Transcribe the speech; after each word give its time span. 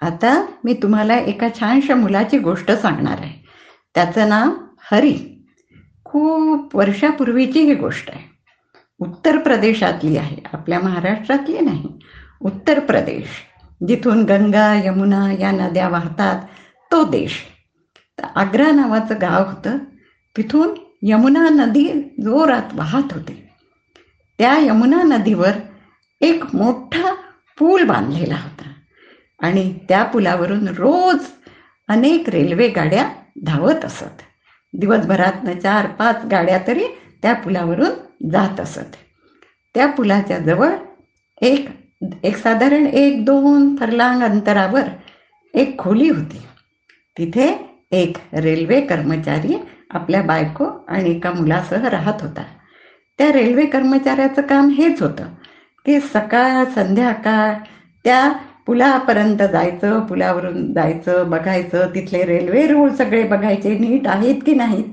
आता 0.00 0.46
मी 0.64 0.74
तुम्हाला 0.74 1.14
एका 1.14 1.48
छानशा 1.58 1.94
मुलाची 1.94 2.38
गोष्ट 2.38 2.70
सांगणार 2.70 3.16
आहे. 3.18 3.46
त्याचं 3.94 4.28
नाव 4.28 4.50
हरी. 4.92 5.46
खूप 6.04 6.76
वर्षापूर्वीची 6.76 7.60
ही 7.60 7.74
गोष्ट 7.74 8.10
आहे. 8.10 8.30
उत्तर 8.98 9.38
प्रदेशातली 9.38 10.16
आहे. 10.16 10.36
आपल्या 10.52 10.80
महाराष्ट्रातली 10.80 11.60
नाही. 11.60 11.88
उत्तर 12.40 12.80
प्रदेश. 12.80 13.26
जिथून 13.88 14.24
गंगा 14.24 14.74
यमुना 14.84 15.32
या 15.32 15.50
नद्या 15.50 15.88
वाहतात 15.88 16.42
तो 16.90 17.04
देश. 17.04 17.42
आग्रा 18.34 18.70
नावाचं 18.70 19.14
गाव 19.20 19.48
होतं. 19.48 19.78
तिथून 20.36 20.68
यमुना 21.02 21.48
नदी 21.48 22.14
जोरात 22.22 22.74
वाहत 22.74 23.12
होती. 23.12 23.46
त्या 24.38 24.58
यमुना 24.58 25.02
नदीवर 25.02 25.50
एक 26.20 26.44
मोठा 26.54 27.14
पूल 27.58 27.82
बांधलेला 27.82 28.34
होता. 28.34 28.69
आणि 29.40 29.78
त्या 29.88 30.02
पुलावरून 30.04 30.68
रोज 30.68 31.24
अनेक 31.88 32.28
रेल्वे 32.28 32.68
गाड्या 32.68 33.08
धावत 33.42 33.84
असत. 33.84 34.22
दिवसभरातनं 34.72 35.58
चार 35.58 35.86
पाच 35.86 36.24
गाड्या 36.30 36.58
तरी 36.66 36.84
त्या 37.22 37.32
पुलावरून 37.34 38.28
जात 38.30 38.60
असत. 38.60 38.96
त्या 39.74 39.86
पुलाच्या 39.86 40.38
जवळ 40.38 40.70
एक 41.40 41.68
एक 42.22 42.36
साधारण 42.36 42.86
एक 42.86 43.24
दोन 43.24 43.76
फरलांग 43.76 44.22
अंतरावर 44.22 44.82
एक 45.54 45.78
खोली 45.78 46.08
होती. 46.08 46.42
तिथे 47.18 47.70
एक 47.92 48.16
रेल्वे 48.32 48.80
कर्मचारी 48.80 49.56
आपल्या 49.90 50.22
बायको 50.22 50.64
आणि 50.88 51.10
एका 51.10 51.30
मुलासह 51.30 51.88
राहत 51.88 52.22
होता. 52.22 52.42
त्या 53.18 53.32
रेल्वे 53.32 53.66
कर्मचाऱ्याचं 53.66 54.42
काम 54.42 54.68
हेच 54.68 55.02
होतं 55.02 55.24
की 55.86 56.00
सकाळ 56.00 56.64
संध्याकाळ 56.64 57.54
त्या 58.04 58.32
पुलापर्यंत 58.70 59.42
जायचं 59.52 60.00
पुलावरून 60.00 60.72
जायचं 60.72 61.30
बघायचं. 61.30 61.86
तिथले 61.94 62.22
रेल्वे 62.24 62.66
रूळ 62.66 62.90
सगळे 62.90 63.22
बघायचे 63.22 63.78
नीट 63.78 64.06
आहेत 64.08 64.42
की 64.46 64.54
नाहीत? 64.54 64.84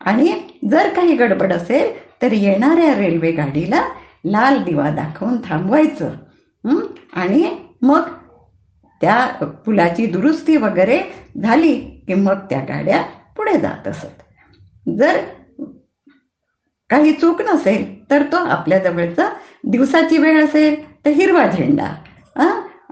आणि 0.00 0.32
जर 0.70 0.88
काही 0.88 1.16
गडबड 1.16 1.52
असेल 1.52 1.92
तर 2.22 2.32
येणाऱ्या 2.32 2.94
रेल्वे 2.94 3.30
गाडीला 3.32 3.82
लाल 4.24 4.62
दिवा 4.64 4.90
दाखवून 4.90 5.36
थांबवायचं. 5.44 6.10
आणि 7.12 7.56
मग 7.82 8.02
त्या 9.00 9.26
पुलाची 9.64 10.06
दुरुस्ती 10.06 10.56
वगैरे 10.56 11.00
झाली 11.42 11.74
की 12.06 12.14
मग 12.14 12.38
त्या 12.50 12.60
गाड्या 12.60 13.02
पुढे 13.36 13.58
जात 13.60 13.88
असत. 13.88 14.22
जर 14.98 15.20
काही 16.90 17.12
चूक 17.12 17.42
नसेल 17.42 18.10
तर 18.10 18.22
तो 18.22 18.36
आपल्या 18.36 18.78
जवळचा 18.78 19.28
दिवसाची 19.64 20.18
वेळ 20.18 20.44
असेल 20.44 21.04
तर 21.04 21.10
हिरवा 21.10 21.46
झेंडा. 21.46 21.94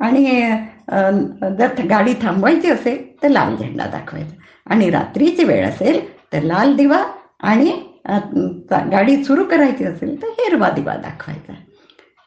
आणि 0.00 0.24
जर 1.58 1.86
गाडी 1.90 2.14
थांबवायची 2.22 2.70
असेल 2.70 3.02
तर 3.22 3.28
लाल 3.28 3.56
झेंडा 3.56 3.86
दाखवायचा. 3.86 4.34
आणि 4.66 4.90
रात्रीची 4.90 5.44
वेळ 5.44 5.66
असेल 5.68 6.00
तर 6.32 6.42
लाल 6.42 6.74
दिवा 6.76 7.02
आणि 7.40 7.70
गाडी 8.90 9.22
सुरू 9.24 9.44
करायची 9.44 9.84
असेल 9.84 10.20
तर 10.22 10.28
हिरवा 10.38 10.70
दिवा 10.70 10.94
दाखवायचा. 10.96 11.52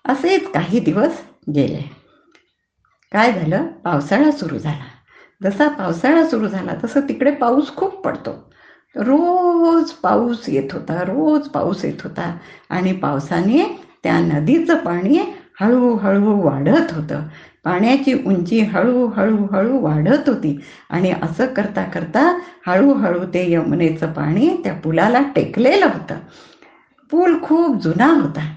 असेच 0.05 0.51
काही 0.51 0.79
दिवस 0.79 1.21
गेले. 1.55 1.81
काय 3.11 3.31
झालं? 3.33 3.65
पावसाळा 3.83 4.31
सुरू 4.31 4.57
झाला. 4.57 4.83
जसा 5.43 5.67
पावसाळा 5.69 6.25
सुरू 6.25 6.47
झाला 6.47 6.73
तसं 6.83 7.07
तिकडे 7.09 7.31
पाऊस 7.31 7.75
खूप 7.75 8.01
पडतो. 8.05 8.31
रोज 8.95 9.91
पाऊस 10.03 10.49
येत 10.49 10.73
होता 10.73 11.01
रोज 11.03 11.47
पाऊस 11.49 11.83
येत 11.85 12.01
होता. 12.03 12.35
आणि 12.69 12.93
पावसाने 12.93 13.63
त्या 14.03 14.19
नदीचं 14.19 14.77
पाणी 14.85 15.19
हळूहळू 15.61 16.35
वाढत 16.41 16.91
होतं. 16.91 17.27
पाण्याची 17.65 18.13
उंची 18.25 18.59
हळूहळू 18.59 19.45
हळू 19.51 19.79
वाढत 19.79 20.29
होती. 20.29 20.59
आणि 20.89 21.13
असं 21.21 21.45
करता 21.45 21.83
करता 21.83 22.37
हळूहळू 22.67 23.25
ते 23.33 23.51
यमुनेचं 23.51 24.11
पाणी 24.11 24.49
त्या 24.63 24.73
पुलाला 24.73 25.19
टेकलेलं 25.35 25.85
होतं. 25.85 26.15
पूल 27.11 27.41
खूप 27.41 27.81
जुना 27.81 28.05
होता. 28.05 28.47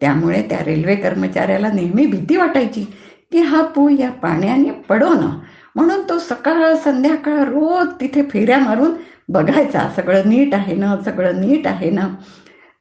त्यामुळे 0.00 0.42
त्या 0.42 0.64
रेल्वे 0.64 0.96
कर्मचाऱ्याला 0.96 1.68
नेहमी 1.72 2.06
भीती 2.06 2.36
वाटायची 2.36 2.84
की 3.32 3.38
हा 3.38 3.62
पूल 3.62 3.98
या 3.98 4.10
पाण्याने 4.10 4.70
पडो 4.70 5.08
ना 5.08 5.38
म्हणून 5.76 6.08
तो 6.08 6.18
सकाळ 6.18 6.74
संध्याकाळ 6.74 7.38
रोज 7.38 7.88
तिथे 8.00 8.22
फेऱ्या 8.22 8.58
मारून 8.58 8.92
बघायचा 9.28 9.88
सगळं 9.96 10.22
नीट 10.26 10.54
आहे 10.54 10.74
ना 10.76 10.96
सगळं 11.04 11.40
नीट 11.40 11.66
आहे 11.66 11.90
ना. 11.90 12.08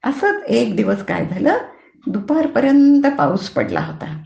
असंच 0.04 0.44
एक 0.48 0.76
दिवस 0.76 1.04
काय 1.04 1.26
झालं? 1.26 1.58
दुपारपर्यंत 2.08 3.08
पाऊस 3.18 3.50
पडला 3.50 3.80
होता. 3.80 4.22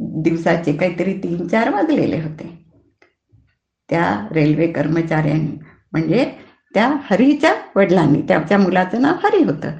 दिवसाचे 0.00 0.72
काहीतरी 0.72 1.12
तीन 1.14 1.46
चार 1.48 1.70
वाजलेले 1.70 2.20
होते. 2.20 2.48
त्या 3.88 4.28
रेल्वे 4.32 4.66
कर्मचाऱ्यांनी 4.66 5.56
म्हणजे 5.92 6.24
त्या 6.74 6.88
हरीच्या 7.10 7.52
वडिलांनी 7.76 8.20
त्याच्या 8.28 8.58
मुलाचं 8.58 9.02
नाव 9.02 9.14
हरी 9.24 9.42
होतं. 9.44 9.70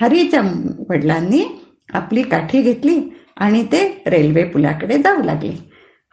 हरीच्या 0.00 0.40
वडिलांनी 0.88 1.42
आपली 1.94 2.22
काठी 2.22 2.62
घेतली 2.62 2.98
आणि 3.36 3.62
ते 3.72 3.86
रेल्वे 4.06 4.44
पुलाकडे 4.44 4.98
जाऊ 4.98 5.22
लागले. 5.22 5.52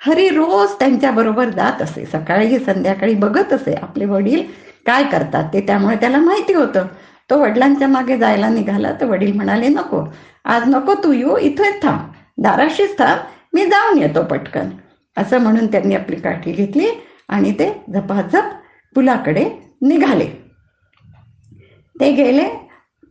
हरी 0.02 0.28
रोज 0.30 0.74
त्यांच्याबरोबर 0.80 1.50
जात 1.50 1.82
असे 1.82 2.06
सकाळी 2.06 2.60
संध्याकाळी 2.60 3.14
बघत 3.16 3.54
असे 3.54 3.74
आपले 3.74 4.06
वडील 4.06 4.42
काय 4.86 5.04
करतात 5.04 5.54
ते 5.54 5.62
त्यामुळे 5.68 5.96
त्याला 5.96 6.18
माहिती 6.18 6.54
होतं. 6.54 6.86
तो 7.30 7.40
वडिलांच्या 7.40 7.88
मागे 7.88 8.18
जायला 8.18 8.50
निघाला 8.50 8.92
तर 9.02 9.06
वडील 9.06 9.32
म्हणाले 9.36 9.68
नको 9.68 10.04
आज 10.46 10.68
नको 10.68 10.94
तू 10.94 11.12
येऊ 11.12 11.38
इथेच 11.38 11.82
थांब 11.84 12.12
दाराशीच 12.44 12.98
थांब 13.00 13.20
मी 13.58 13.66
जाऊन 13.66 13.98
येतो 13.98 14.24
पटकन. 14.24 14.70
असं 15.18 15.38
म्हणून 15.38 15.68
त्यांनी 15.68 15.96
आपली 15.96 16.16
काठी 16.16 16.52
घेतली 16.52 16.88
आणि 17.30 17.52
ते 17.52 17.84
झपाझप 17.94 18.52
पुलाकडे 18.96 19.46
निघाले. 19.82 20.28
ते 22.00 22.12
गेले. 22.12 22.46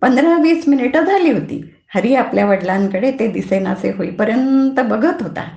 पंधरा 0.01 0.37
वीस 0.43 0.69
मिनिटं 0.69 1.05
झाली 1.05 1.31
होती. 1.31 1.75
हरी 1.95 2.15
आपल्या 2.15 2.47
वडिलांकडे 2.47 3.11
ते 3.11 3.29
दिसेनासे 3.29 3.91
होईपर्यंत 3.91 4.81
बघत 4.81 5.23
होता. 5.23 5.49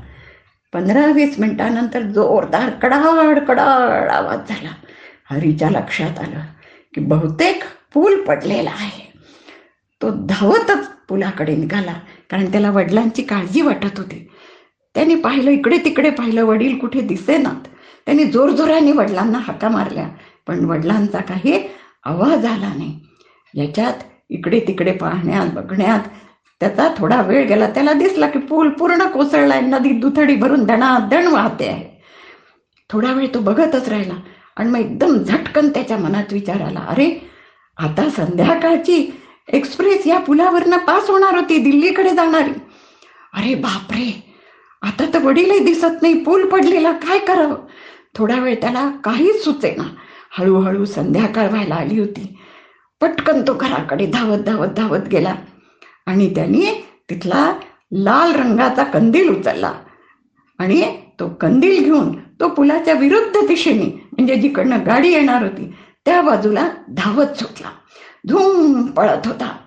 पंधरा 0.74 1.06
वीस 1.06 1.40
मिनिटानंतर 1.40 2.02
जोरदार 2.02 2.70
कडाड 2.70 3.40
कडाड 3.40 4.10
आवाज 4.10 4.50
झाला. 4.50 4.72
हरीच्या 5.32 5.70
लक्षात 5.70 6.20
आलं 6.20 6.40
की 6.96 7.02
बहुतेक 7.02 7.64
पूल 7.94 8.22
पडलेला 8.22 8.70
आहे. 8.70 9.12
तो 10.02 10.10
धावतच 10.26 10.88
पुलाकडे 11.10 11.56
निघाला 11.56 11.94
कारण 12.30 12.52
त्याला 12.52 12.72
वडिलांची 12.72 13.24
काळजी 13.24 13.62
वाटत 13.62 13.98
होती. 13.98 14.28
त्यांनी 14.96 15.16
पाहिलं 15.16 15.52
इकडे 15.52 15.78
तिकडे 15.78 16.10
पाहिलं 16.10 16.46
वडील 16.46 16.78
कुठे 16.78 17.02
दिसेनात. 17.02 17.68
त्यांनी 18.06 18.24
जोरजोराने 18.24 18.92
वडिलांना 18.92 19.40
हाका 19.42 19.70
मारल्या 19.70 20.08
पण 20.48 20.66
वडिलांचा 20.66 21.20
काही 21.20 21.60
आवाज 22.04 22.46
आला 22.46 22.74
नाही. 22.76 23.00
याच्यात 23.54 24.04
इकडे 24.30 24.60
तिकडे 24.60 24.92
पाहण्यात 24.92 25.54
बघण्यात 25.54 26.08
त्याचा 26.62 26.88
थोडा 26.98 27.22
वेळ 27.22 27.46
गेला. 27.48 27.68
त्याला 27.68 27.94
दिसला 27.94 28.28
की 28.28 28.40
पूल 28.40 28.70
पूर्ण 28.70 29.06
कोसळलाय 29.12 29.62
नदी 29.62 29.92
दुथडी 30.00 30.36
भरून 30.36 30.64
दण 30.64 31.28
वाहते 31.28 31.68
आहे. 31.68 31.88
थोडा 32.90 33.12
वेळ 33.14 33.28
तो 33.34 33.40
बघतच 33.40 33.90
राहिला 33.90 34.14
आणि 34.58 34.70
मग 34.70 34.80
एकदम 34.80 35.18
झटकन 35.18 35.70
त्याच्या 35.70 35.98
मनात 35.98 36.34
विचार 36.34 36.62
आला 36.62 36.80
अरे 36.90 37.10
आता 37.78 38.10
संध्याकाळची 38.10 39.06
एक्सप्रेस 39.54 40.08
या 40.08 40.18
पुलावरनं 40.20 40.78
पास 40.78 41.10
होणार 41.10 41.36
होती 41.36 41.58
दिल्लीकडे 41.58 42.10
जाणारी. 42.10 42.52
अरे 43.34 43.54
बापरे 43.56 44.10
आता 44.81 45.06
तर 45.13 45.23
वडीलही 45.23 45.59
दिसत 45.59 46.01
नाही 46.01 46.23
पूल 46.23 46.50
पडलेला 46.50 46.91
काय 46.91 47.19
करावं? 47.19 47.57
थोडा 48.16 48.35
वेळ 48.35 48.56
त्याला 48.56 48.90
काहीच 48.90 49.44
सुचेना. 49.44 49.84
हळूहळू 50.31 50.85
संध्याकाळ 50.85 51.47
व्हायला 51.47 51.75
आली 51.75 52.00
होती. 52.00 52.38
पटकन 53.01 53.41
तो 53.41 53.53
घराकडे 53.53 54.06
धावत 54.06 54.38
धावत 54.38 54.67
धावत 54.67 55.07
गेला. 55.12 55.35
आणि 56.06 56.35
त्यांनी 56.35 56.66
तिथला 57.09 57.53
लाल 57.91 58.35
रंगाचा 58.35 58.84
कंदील 58.84 59.29
उचलला. 59.29 59.73
आणि 60.59 60.97
तो 61.19 61.29
कंदील 61.29 61.84
घेऊन 61.84 62.11
तो 62.11 62.47
पुलाच्या 62.47 62.93
विरुद्ध 62.93 63.47
दिशेने 63.47 63.85
म्हणजे 63.85 64.35
जिकडनं 64.35 64.85
गाडी 64.85 65.09
येणार 65.09 65.43
होती 65.43 65.75
त्या 66.05 66.22
बाजूला 66.22 66.70
धावत 66.90 67.37
सुटला. 67.37 67.70
धूम 68.28 68.85
पळत 68.85 69.28
होता. 69.28 69.58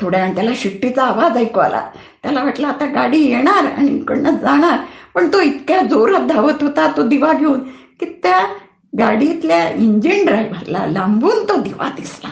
थोड्या 0.00 0.32
त्याला 0.34 0.50
शिट्टीचा 0.56 1.04
आवाज 1.04 1.36
ऐकू 1.36 1.60
आला. 1.60 1.90
त्याला 2.26 2.44
वाटलं 2.44 2.66
आता 2.66 2.84
गाडी 2.84 3.18
येणार 3.18 3.64
आणि 3.64 3.96
इकडनं 3.96 4.30
जाणार. 4.30 4.78
पण 5.14 5.28
तो 5.32 5.40
इतक्या 5.40 5.82
जोरात 5.82 6.26
धावत 6.26 6.62
होता 6.62 6.92
तो 6.96 7.02
दिवा 7.08 7.32
घेऊन 7.32 7.60
की 8.00 8.06
त्या 8.22 8.46
गाडीतल्या 8.98 9.68
इंजिन 9.68 10.26
ड्रायव्हरला 10.26 10.86
लांबून 10.86 11.48
तो 11.48 11.60
दिवा 11.60 11.88
दिसला. 11.88 12.28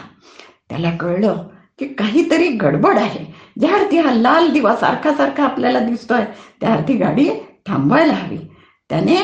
त्याला 0.69 0.91
कळलं 0.91 1.43
की 1.79 1.85
काहीतरी 1.85 2.47
गडबड 2.47 2.97
आहे. 2.97 3.33
ज्या 3.59 3.73
अर्थी 3.73 3.97
हा 3.97 4.13
लाल 4.13 4.49
दिवा 4.49 4.75
सारखा 4.75 5.13
सारखा 5.13 5.43
आपल्याला 5.43 5.79
दिसतोय 5.79 6.25
त्या 6.61 6.73
अर्थी 6.73 6.93
गाडी 6.93 7.29
थांबवायला 7.67 8.13
हवी. 8.13 8.37
त्याने 8.89 9.15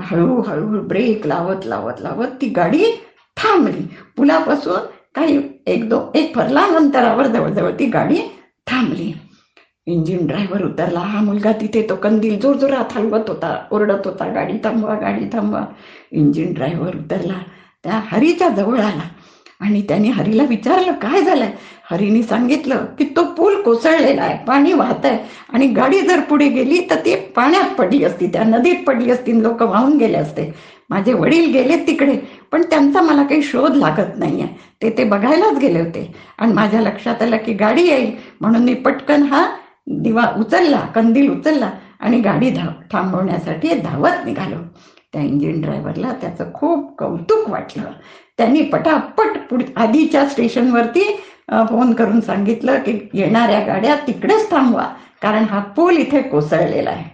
हळूहळू 0.00 0.80
ब्रेक 0.80 1.26
लावत 1.26 1.66
लावत 1.66 2.00
लावत 2.00 2.28
ती 2.40 2.48
गाडी 2.48 2.84
थांबली. 3.36 3.86
पुलापासून 4.16 4.80
काही 5.14 5.42
एक 5.66 5.88
दो 5.88 6.12
एक 6.14 6.34
फरला 6.34 6.60
अंतरावर 6.60 7.26
जवळजवळ 7.26 7.70
ती 7.70 7.86
गाडी 7.86 8.18
थांबली. 8.66 9.12
इंजिन 9.86 10.26
ड्रायव्हर 10.26 10.64
उतरला. 10.64 11.00
हा 11.00 11.20
मुलगा 11.20 11.52
तिथे 11.52 11.82
तो 11.82 11.96
कंदील 11.96 12.38
जोरजोरात 12.40 12.92
हलवत 12.96 13.28
होता 13.28 13.56
ओरडत 13.72 14.06
होता 14.06 14.28
गाडी 14.32 14.58
थांबवा 14.64 14.94
गाडी 14.94 15.26
थांबवा. 15.32 15.64
इंजिन 16.12 16.52
ड्रायव्हर 16.52 16.96
उतरला. 16.96 17.38
त्या 17.84 18.00
हरीच्या 18.12 18.48
जवळ 18.48 18.78
आला. 18.80 19.08
आणि 19.60 19.82
त्याने 19.88 20.08
हरीला 20.08 20.42
विचारलं 20.44 20.92
काय 20.92 21.22
झालंय? 21.22 21.50
हरीने 21.90 22.22
सांगितलं 22.22 22.84
की 22.98 23.04
तो 23.16 23.24
पूल 23.24 23.62
कोसळलेला 23.62 24.22
आहे 24.22 24.36
पाणी 24.44 24.72
वाहत 24.72 25.06
आहे. 25.06 25.18
आणि 25.52 25.66
गाडी 25.66 26.00
जर 26.00 26.20
पुढे 26.20 26.48
गेली 26.48 26.80
तर 26.90 26.96
ती 26.96 27.14
पाण्यात 27.14 27.74
पडली 27.74 28.04
असती 28.04 28.26
त्या 28.26 28.44
नदीत 28.44 28.84
पडली 28.86 29.10
असती 29.10 29.42
लोक 29.42 29.62
वाहून 29.62 29.96
गेले 29.98 30.18
असते. 30.18 30.54
माझे 30.90 31.12
वडील 31.12 31.52
गेले 31.52 31.76
तिकडे 31.86 32.16
पण 32.52 32.62
त्यांचा 32.62 33.00
मला 33.00 33.22
काही 33.22 33.42
शोध 33.42 33.76
लागत 33.76 34.18
नाहीये. 34.18 34.46
ते 34.82 34.90
ते 34.90 35.04
बघायलाच 35.04 35.58
गेले 35.58 35.80
होते. 35.80 36.14
आणि 36.38 36.52
माझ्या 36.52 36.80
लक्षात 36.80 37.22
आलं 37.22 37.36
की 37.36 37.52
गाडी 37.52 37.82
येईल. 37.82 38.10
म्हणून 38.40 38.62
मी 38.62 38.74
पटकन 38.74 39.22
हा 39.22 39.46
दिवा 39.90 40.24
उचलला 40.38 40.80
कंदील 40.94 41.30
उचलला 41.30 41.70
आणि 42.00 42.20
गाडी 42.20 42.50
धाव 42.50 42.70
थांबवण्यासाठी 42.92 43.74
धावत 43.74 44.24
निघालो. 44.24 44.56
त्या 45.12 45.22
इंजिन 45.22 45.60
ड्रायव्हरला 45.60 46.12
त्याचं 46.20 46.52
खूप 46.54 46.96
कौतुक 46.98 47.48
वाटलं. 47.50 47.90
त्यांनी 48.38 48.62
पटापट 48.62 49.38
पुढ 49.50 49.62
आधीच्या 49.76 50.24
स्टेशनवरती 50.28 51.02
फोन 51.68 51.92
करून 51.94 52.20
सांगितलं 52.20 52.78
की 52.78 52.98
येणाऱ्या 53.14 53.60
गाड्या 53.66 53.96
तिकडेच 54.06 54.50
थांबवा 54.50 54.84
कारण 55.22 55.44
हा 55.44 55.58
पूल 55.76 55.96
इथे 55.96 56.22
कोसळलेला 56.22 56.90
आहे. 56.90 57.04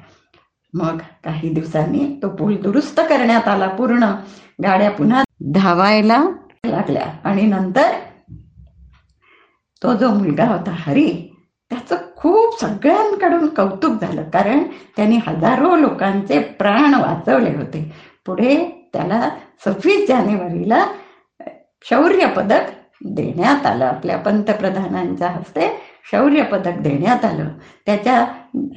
मग 0.74 0.98
काही 1.24 1.48
दिवसांनी 1.48 2.06
तो 2.22 2.28
पूल 2.28 2.56
दुरुस्त 2.56 3.00
करण्यात 3.00 3.48
आला 3.48 3.68
पूर्ण. 3.68 4.04
गाड्या 4.62 4.90
पुन्हा 4.90 5.22
धावायला 5.54 6.22
लागल्या 6.66 7.06
आणि 7.24 7.42
नंतर 7.42 7.92
तो 9.82 9.94
जो 9.94 10.08
मुलगा 10.10 10.44
होता 10.46 10.74
हरी 10.78 11.10
त्याचं 11.70 11.96
खूप 12.26 12.60
सगळ्यांकडून 12.60 13.46
कौतुक 13.46 13.92
झालं. 14.00 14.22
कारण 14.22 14.62
त्यांनी 14.96 15.16
हजारो 15.26 15.76
लोकांचे 15.76 16.38
प्राण 16.38 16.94
वाचवले 16.94 17.50
होते. 17.50 17.92
पुढे 18.26 18.88
त्याला 18.92 19.30
सव्वीस 19.64 20.08
जानेवारीला 20.08 20.86
शौर्य 21.90 22.26
पदक 22.26 22.60
देण्यात 23.04 23.66
आलं. 23.66 23.84
आपल्या 23.84 24.18
पंतप्रधानांच्या 24.18 25.28
हस्ते 25.28 25.80
शौर्य 26.12 26.42
पदक 26.42 26.72
देण्यात 26.80 27.24
आलं. 27.24 27.48
त्याच्या 27.86 28.26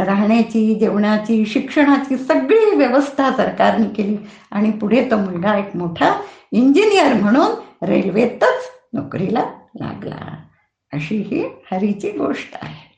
राहण्याची 0.06 0.76
जेवणाची 0.76 1.46
शिक्षणाची 1.46 2.18
सगळी 2.18 2.76
व्यवस्था 2.76 3.32
सरकारने 3.32 3.88
केली. 3.88 4.18
आणि 4.52 4.72
पुढे 4.72 5.12
तो 5.12 5.18
मुलगा 5.18 5.58
एक 5.58 5.76
मोठा 5.76 6.22
इंजिनियर 6.52 7.14
म्हणून 7.14 7.52
रेल्वेतच 7.86 8.72
नोकरीला 8.94 9.44
लागला. 9.76 10.36
अशी 10.94 11.16
ही 11.16 11.46
हरीची 11.72 12.12
गोष्ट 12.12 12.58
आहे. 12.62 12.89